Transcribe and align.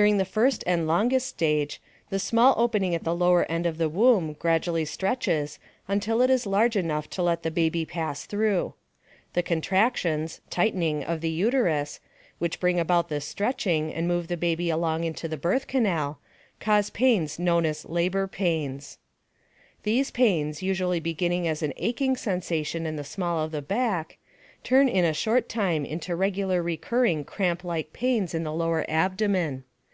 During 0.00 0.16
the 0.16 0.24
first 0.24 0.64
and 0.66 0.86
longest 0.86 1.26
stage, 1.26 1.78
the 2.08 2.18
small 2.18 2.54
opening 2.56 2.94
at 2.94 3.04
the 3.04 3.14
lower 3.14 3.44
end 3.52 3.66
of 3.66 3.76
the 3.76 3.90
womb 3.90 4.32
gradually 4.32 4.86
stretches 4.86 5.58
until 5.86 6.22
it 6.22 6.30
is 6.30 6.46
large 6.46 6.76
enough 6.76 7.10
to 7.10 7.22
let 7.22 7.42
the 7.42 7.50
baby 7.50 7.84
pass 7.84 8.24
through. 8.24 8.72
The 9.34 9.42
contractions 9.42 10.40
(tightening) 10.48 11.04
of 11.04 11.20
the 11.20 11.28
uterus, 11.28 12.00
which 12.38 12.58
bring 12.58 12.80
about 12.80 13.10
this 13.10 13.26
stretching 13.26 13.92
and 13.92 14.08
move 14.08 14.28
the 14.28 14.38
baby 14.38 14.70
along 14.70 15.04
into 15.04 15.28
the 15.28 15.36
birth 15.36 15.66
canal, 15.66 16.18
cause 16.58 16.88
pains 16.88 17.38
known 17.38 17.66
as 17.66 17.84
labor 17.84 18.26
pains. 18.26 18.96
These 19.82 20.10
pains, 20.10 20.62
usually 20.62 21.00
beginning 21.00 21.46
as 21.46 21.62
an 21.62 21.74
aching 21.76 22.16
sensation 22.16 22.86
in 22.86 22.96
the 22.96 23.04
small 23.04 23.44
of 23.44 23.50
the 23.52 23.60
back, 23.60 24.16
turn 24.64 24.88
in 24.88 25.04
a 25.04 25.12
short 25.12 25.50
time 25.50 25.84
into 25.84 26.16
regularly 26.16 26.60
recurring 26.60 27.26
cramplike 27.26 27.92
pains 27.92 28.32
in 28.32 28.42
the 28.42 28.54
lower 28.54 28.86
abdomen. 28.88 29.64